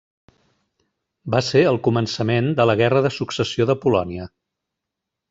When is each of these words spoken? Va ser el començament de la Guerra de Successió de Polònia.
Va 1.35 1.41
ser 1.49 1.61
el 1.73 1.77
començament 1.87 2.49
de 2.61 2.67
la 2.71 2.75
Guerra 2.83 3.03
de 3.09 3.13
Successió 3.19 3.69
de 3.73 3.77
Polònia. 3.85 4.27